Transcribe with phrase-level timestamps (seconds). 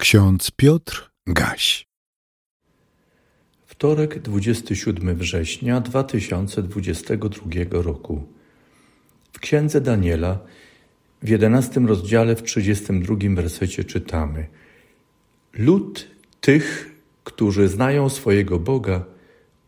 [0.00, 1.86] Ksiądz Piotr Gaś.
[3.66, 8.22] Wtorek, 27 września 2022 roku.
[9.32, 10.38] W księdze Daniela,
[11.22, 14.46] w 11 rozdziale, w 32 wersecie czytamy:
[15.52, 16.08] Lud
[16.40, 16.94] tych,
[17.24, 19.04] którzy znają swojego Boga,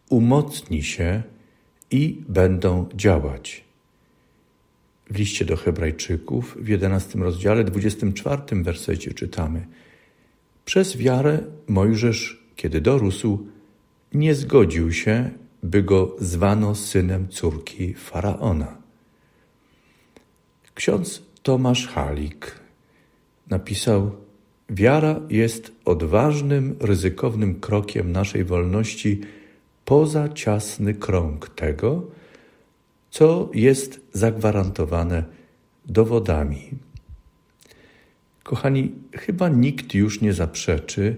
[0.09, 1.23] umocni się
[1.91, 3.65] i będą działać.
[5.11, 9.67] W liście do Hebrajczyków, w 11 rozdziale, 24 wersecie czytamy:
[10.65, 11.39] przez wiarę
[11.69, 13.47] Mojżesz, kiedy dorósł,
[14.15, 15.31] nie zgodził się,
[15.63, 18.77] by go zwano synem córki faraona.
[20.75, 22.61] Ksiądz Tomasz Halik
[23.51, 24.11] napisał:
[24.71, 29.21] Wiara jest odważnym, ryzykownym krokiem naszej wolności
[29.85, 32.07] poza ciasny krąg tego,
[33.11, 35.25] co jest zagwarantowane
[35.87, 36.69] dowodami.
[38.43, 41.17] Kochani, chyba nikt już nie zaprzeczy,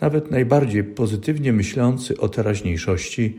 [0.00, 3.36] nawet najbardziej pozytywnie myślący o teraźniejszości,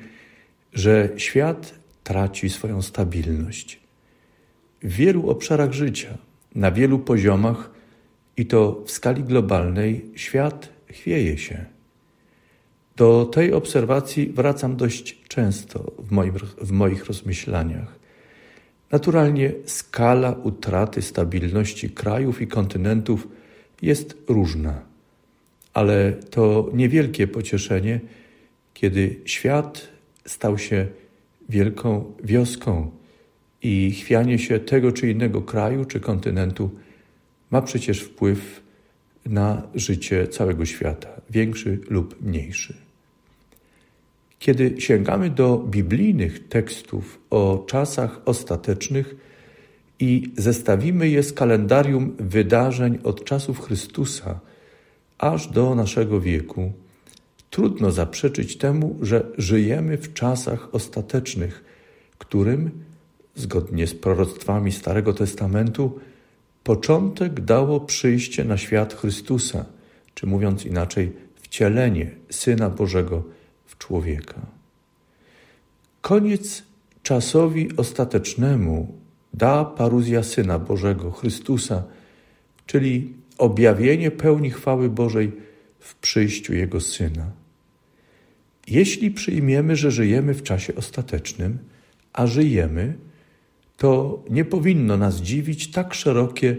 [0.73, 3.79] że świat traci swoją stabilność.
[4.83, 6.17] W wielu obszarach życia,
[6.55, 7.71] na wielu poziomach
[8.37, 11.65] i to w skali globalnej, świat chwieje się.
[12.95, 17.98] Do tej obserwacji wracam dość często w, moim, w moich rozmyślaniach.
[18.91, 23.27] Naturalnie skala utraty stabilności krajów i kontynentów
[23.81, 24.81] jest różna,
[25.73, 27.99] ale to niewielkie pocieszenie,
[28.73, 29.87] kiedy świat
[30.25, 30.87] stał się
[31.49, 32.91] wielką wioską
[33.61, 36.69] i chwianie się tego czy innego kraju czy kontynentu
[37.51, 38.61] ma przecież wpływ
[39.25, 42.88] na życie całego świata, większy lub mniejszy.
[44.39, 49.15] Kiedy sięgamy do biblijnych tekstów o czasach ostatecznych
[49.99, 54.39] i zestawimy je z kalendarium wydarzeń od czasów Chrystusa
[55.17, 56.71] aż do naszego wieku,
[57.49, 61.63] trudno zaprzeczyć temu, że żyjemy w czasach ostatecznych,
[62.17, 62.71] którym,
[63.35, 65.99] zgodnie z proroctwami Starego Testamentu,
[66.63, 69.65] początek dało przyjście na świat Chrystusa,
[70.13, 71.11] czy mówiąc inaczej,
[71.41, 73.23] wcielenie Syna Bożego
[73.79, 74.41] człowieka.
[76.01, 76.63] Koniec
[77.03, 78.93] czasowi ostatecznemu
[79.33, 81.83] da paruzja Syna Bożego, Chrystusa,
[82.65, 85.31] czyli objawienie pełni chwały Bożej
[85.79, 87.31] w przyjściu Jego Syna.
[88.67, 91.57] Jeśli przyjmiemy, że żyjemy w czasie ostatecznym,
[92.13, 92.93] a żyjemy,
[93.77, 96.57] to nie powinno nas dziwić tak szerokie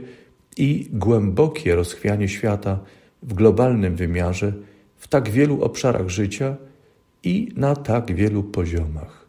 [0.57, 2.81] i głębokie rozchwianie świata
[3.23, 4.53] w globalnym wymiarze,
[4.97, 6.57] w tak wielu obszarach życia
[7.25, 9.27] i na tak wielu poziomach.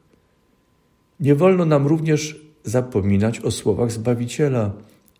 [1.19, 4.73] Nie wolno nam również zapominać o słowach Zbawiciela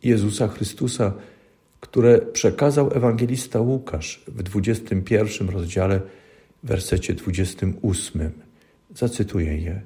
[0.03, 1.13] Jezusa Chrystusa,
[1.79, 6.01] które przekazał ewangelista Łukasz w 21 rozdziale,
[6.63, 8.31] wersecie 28.
[8.95, 9.81] Zacytuję je.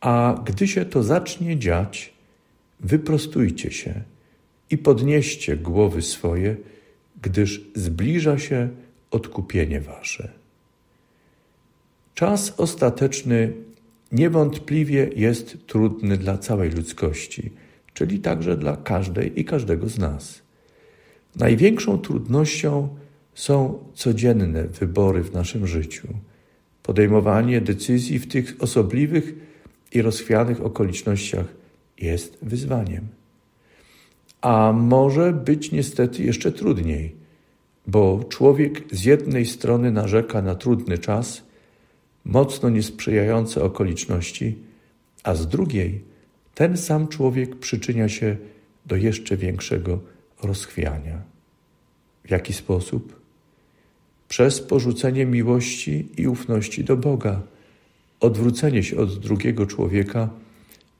[0.00, 2.14] A gdy się to zacznie dziać,
[2.80, 4.02] wyprostujcie się
[4.70, 6.56] i podnieście głowy swoje,
[7.22, 8.68] gdyż zbliża się
[9.10, 10.37] odkupienie wasze.
[12.18, 13.52] Czas ostateczny
[14.12, 17.50] niewątpliwie jest trudny dla całej ludzkości,
[17.94, 20.42] czyli także dla każdej i każdego z nas.
[21.36, 22.88] Największą trudnością
[23.34, 26.08] są codzienne wybory w naszym życiu.
[26.82, 29.34] Podejmowanie decyzji w tych osobliwych
[29.92, 31.46] i rozchwianych okolicznościach
[31.98, 33.08] jest wyzwaniem.
[34.40, 37.14] A może być niestety jeszcze trudniej,
[37.86, 41.47] bo człowiek z jednej strony narzeka na trudny czas,
[42.24, 44.58] mocno niesprzyjające okoliczności,
[45.22, 46.04] a z drugiej
[46.54, 48.36] ten sam człowiek przyczynia się
[48.86, 50.00] do jeszcze większego
[50.42, 51.22] rozchwiania.
[52.24, 53.20] W jaki sposób?
[54.28, 57.42] Przez porzucenie miłości i ufności do Boga,
[58.20, 60.30] odwrócenie się od drugiego człowieka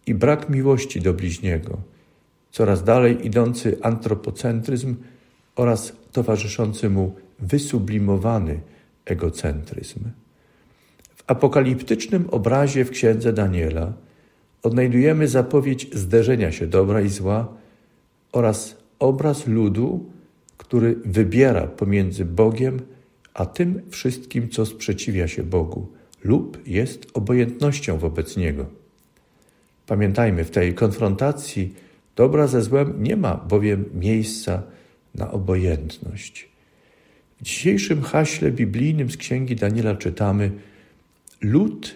[0.07, 1.79] i brak miłości do bliźniego,
[2.51, 4.97] coraz dalej idący antropocentryzm
[5.57, 8.61] oraz towarzyszący mu wysublimowany
[9.05, 10.01] egocentryzm
[11.29, 13.93] apokaliptycznym obrazie w księdze Daniela
[14.63, 17.49] odnajdujemy zapowiedź zderzenia się dobra i zła
[18.33, 20.07] oraz obraz ludu,
[20.57, 22.81] który wybiera pomiędzy Bogiem
[23.35, 25.89] a tym wszystkim, co sprzeciwia się Bogu
[26.25, 28.67] lub jest obojętnością wobec Niego.
[29.87, 31.75] Pamiętajmy, w tej konfrontacji
[32.17, 34.63] dobra ze złem nie ma bowiem miejsca
[35.15, 36.49] na obojętność.
[37.41, 40.51] W dzisiejszym haśle biblijnym z księgi Daniela czytamy–
[41.41, 41.95] lud,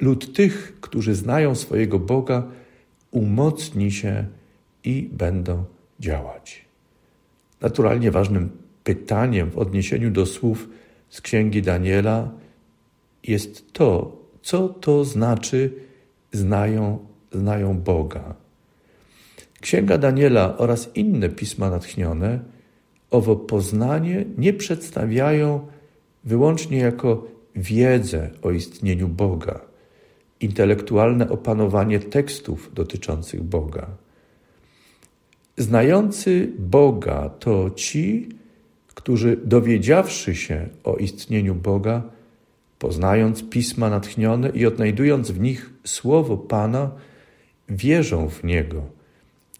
[0.00, 2.42] lud tych, którzy znają swojego Boga,
[3.10, 4.26] umocni się
[4.84, 5.64] i będą
[6.00, 6.64] działać.
[7.60, 8.50] Naturalnie ważnym
[8.84, 10.68] pytaniem w odniesieniu do słów
[11.08, 12.30] z księgi Daniela
[13.22, 15.72] jest to, co to znaczy
[16.32, 18.34] znają, znają Boga.
[19.60, 22.40] Księga Daniela oraz inne pisma natchnione
[23.10, 25.66] owo poznanie nie przedstawiają
[26.24, 27.26] wyłącznie jako
[27.56, 29.60] wiedzę o istnieniu Boga,
[30.40, 33.86] intelektualne opanowanie tekstów dotyczących Boga.
[35.56, 38.28] Znający Boga to ci,
[38.94, 42.02] którzy dowiedziawszy się o istnieniu Boga,
[42.78, 46.90] poznając pisma natchnione i odnajdując w nich słowo Pana,
[47.68, 48.82] wierzą w Niego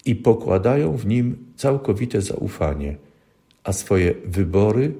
[0.05, 2.95] i pokładają w nim całkowite zaufanie,
[3.63, 4.93] a swoje wybory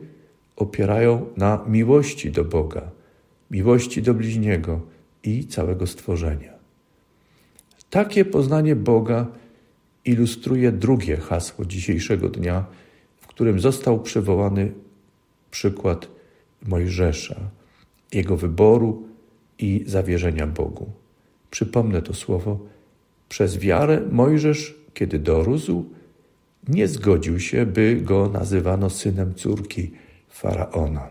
[0.55, 2.91] opierają na miłości do Boga,
[3.51, 4.81] miłości do bliźniego
[5.23, 6.53] i całego stworzenia.
[7.89, 9.27] Takie poznanie Boga
[10.05, 12.65] ilustruje drugie hasło dzisiejszego dnia,
[13.17, 14.71] w którym został przywołany
[15.51, 16.07] przykład
[16.67, 17.35] Mojżesza,
[18.11, 19.07] jego wyboru
[19.59, 20.91] i zawierzenia Bogu.
[21.51, 22.59] Przypomnę to słowo.
[23.29, 25.85] Przez wiarę Mojżesz, kiedy dorósł,
[26.67, 29.91] nie zgodził się, by go nazywano synem córki
[30.35, 31.09] faraona.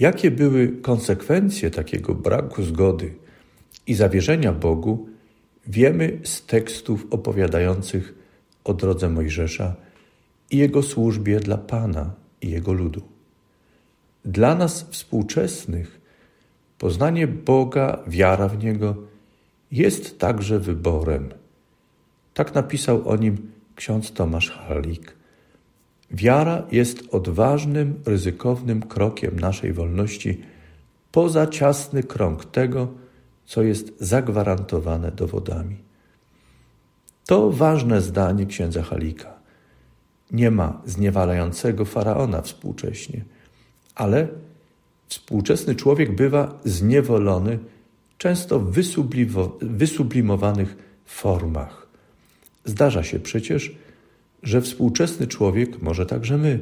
[0.00, 3.14] Jakie były konsekwencje takiego braku zgody
[3.86, 5.08] i zawierzenia Bogu,
[5.66, 8.14] wiemy z tekstów opowiadających
[8.64, 9.74] o drodze Mojżesza
[10.50, 13.02] i jego służbie dla Pana i jego ludu.
[14.24, 16.00] Dla nas współczesnych
[16.78, 18.96] poznanie Boga, wiara w Niego
[19.70, 21.28] jest także wyborem.
[22.34, 25.23] Tak napisał o nim ksiądz Tomasz Halik.
[26.14, 30.40] Wiara jest odważnym, ryzykownym krokiem naszej wolności
[31.12, 32.88] poza ciasny krąg tego,
[33.46, 35.76] co jest zagwarantowane dowodami.
[37.26, 39.34] To ważne zdanie księdza Halika.
[40.30, 43.24] Nie ma zniewalającego faraona współcześnie,
[43.94, 44.28] ale
[45.08, 47.58] współczesny człowiek bywa zniewolony
[48.18, 48.72] często w
[49.60, 51.86] wysublimowanych formach.
[52.64, 53.74] Zdarza się przecież,
[54.44, 56.60] że współczesny człowiek, może także my,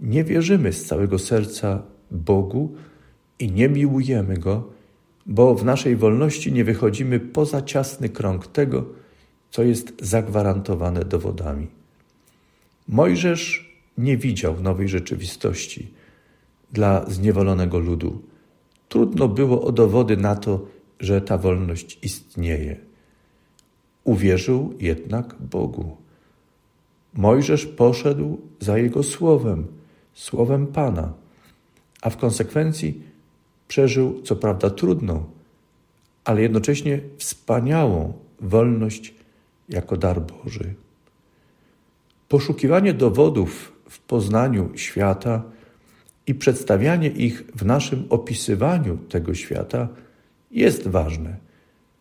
[0.00, 2.74] nie wierzymy z całego serca Bogu
[3.38, 4.68] i nie miłujemy Go,
[5.26, 8.86] bo w naszej wolności nie wychodzimy poza ciasny krąg tego,
[9.50, 11.66] co jest zagwarantowane dowodami.
[12.88, 15.92] Mojżesz nie widział nowej rzeczywistości
[16.72, 18.22] dla zniewolonego ludu.
[18.88, 20.66] Trudno było o dowody na to,
[21.00, 22.76] że ta wolność istnieje.
[24.04, 26.05] Uwierzył jednak Bogu.
[27.16, 29.66] Mojżesz poszedł za jego słowem,
[30.14, 31.12] słowem Pana,
[32.02, 33.02] a w konsekwencji
[33.68, 35.24] przeżył co prawda trudną,
[36.24, 39.14] ale jednocześnie wspaniałą wolność
[39.68, 40.74] jako dar Boży.
[42.28, 45.42] Poszukiwanie dowodów w poznaniu świata
[46.26, 49.88] i przedstawianie ich w naszym opisywaniu tego świata
[50.50, 51.36] jest ważne.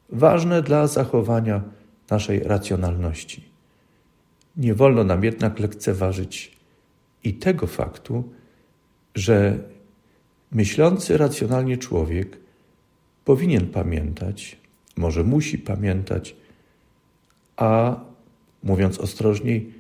[0.10, 1.62] Ważne dla zachowania
[2.10, 3.55] naszej racjonalności.
[4.58, 6.58] Nie wolno nam jednak lekceważyć
[7.24, 8.24] i tego faktu,
[9.16, 9.60] że
[10.52, 12.38] myślący racjonalnie człowiek
[13.26, 14.58] powinien pamiętać,
[14.98, 16.36] może musi pamiętać,
[17.58, 18.00] a
[18.64, 19.74] mówiąc ostrożniej,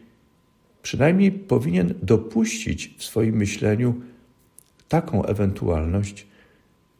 [0.81, 4.01] przynajmniej powinien dopuścić w swoim myśleniu
[4.87, 6.27] taką ewentualność,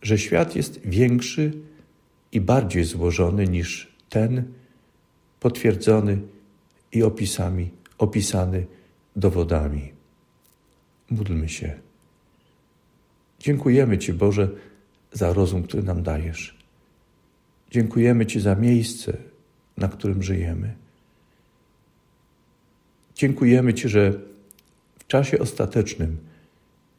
[0.01, 1.51] że świat jest większy
[2.32, 4.44] i bardziej złożony niż ten
[5.39, 6.17] potwierdzony
[6.92, 8.65] i opisami, opisany
[9.15, 9.94] dowodami.
[11.10, 11.74] Módlmy się.
[13.39, 14.50] Dziękujemy Ci, Boże,
[15.12, 16.58] za rozum, który nam dajesz.
[17.72, 19.18] Dziękujemy Ci za miejsce,
[19.77, 20.75] na którym żyjemy.
[23.15, 24.13] Dziękujemy Ci, że
[25.00, 26.18] w czasie ostatecznym,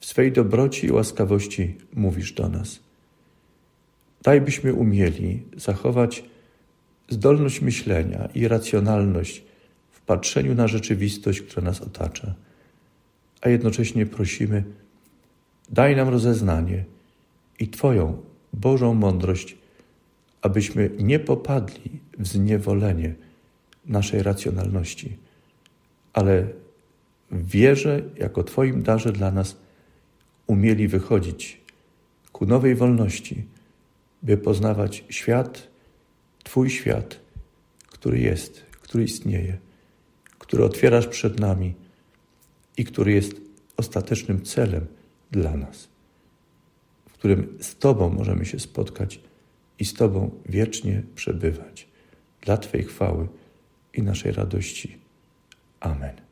[0.00, 2.80] w swej dobroci i łaskawości mówisz do nas.
[4.22, 6.24] Daj byśmy umieli zachować
[7.08, 9.44] zdolność myślenia i racjonalność
[10.06, 12.34] patrzeniu na rzeczywistość, która nas otacza,
[13.40, 14.64] a jednocześnie prosimy,
[15.70, 16.84] daj nam rozeznanie
[17.58, 18.22] i Twoją
[18.52, 19.56] Bożą mądrość,
[20.42, 23.14] abyśmy nie popadli w zniewolenie
[23.86, 25.16] naszej racjonalności,
[26.12, 26.46] ale
[27.30, 29.56] w wierze, jako Twoim darze dla nas,
[30.46, 31.60] umieli wychodzić
[32.32, 33.44] ku nowej wolności,
[34.22, 35.68] by poznawać świat,
[36.44, 37.20] Twój świat,
[37.86, 39.58] który jest, który istnieje,
[40.38, 41.74] który otwierasz przed nami
[42.76, 43.40] i który jest
[43.76, 44.86] ostatecznym celem
[45.30, 45.88] dla nas,
[47.08, 49.20] w którym z Tobą możemy się spotkać
[49.78, 51.88] i z Tobą wiecznie przebywać
[52.40, 53.28] dla Twojej chwały
[53.94, 54.98] i naszej radości.
[55.80, 56.25] Amen.